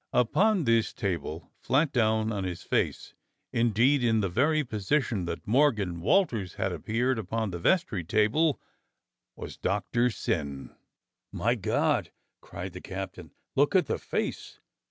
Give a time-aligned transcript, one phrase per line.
[0.13, 3.13] Upon this table, flat down on his face,
[3.53, 8.59] indeed in the very position that Morgan Wal ters had appeared upon the vestry table,
[9.35, 10.75] was Doctor Syn.
[11.31, 12.09] "My God!"
[12.41, 13.29] cried the captain.
[13.55, 14.57] "Look at the face!"